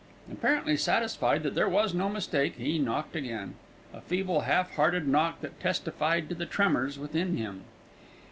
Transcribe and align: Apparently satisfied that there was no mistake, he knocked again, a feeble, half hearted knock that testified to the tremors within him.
Apparently 0.31 0.75
satisfied 0.77 1.43
that 1.43 1.53
there 1.53 1.69
was 1.69 1.93
no 1.93 2.09
mistake, 2.09 2.55
he 2.55 2.79
knocked 2.79 3.15
again, 3.15 3.53
a 3.93 4.01
feeble, 4.01 4.39
half 4.39 4.71
hearted 4.73 5.07
knock 5.07 5.41
that 5.41 5.59
testified 5.59 6.27
to 6.27 6.33
the 6.33 6.47
tremors 6.47 6.97
within 6.97 7.37
him. 7.37 7.61